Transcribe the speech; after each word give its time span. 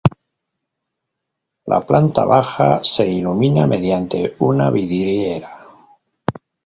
La 1.73 1.79
planta 1.91 2.25
baja 2.25 2.83
se 2.83 3.05
ilumina 3.19 3.67
mediante 3.67 4.35
una 4.39 4.71
vidriera. 4.71 5.55